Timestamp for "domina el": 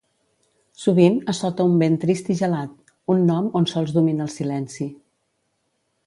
3.99-4.33